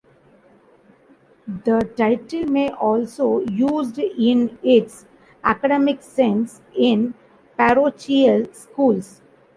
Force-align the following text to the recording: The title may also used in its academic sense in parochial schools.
The 1.63 1.87
title 1.95 2.47
may 2.51 2.71
also 2.71 3.41
used 3.41 3.99
in 3.99 4.57
its 4.63 5.05
academic 5.43 6.01
sense 6.01 6.59
in 6.75 7.13
parochial 7.55 8.51
schools. 8.51 9.21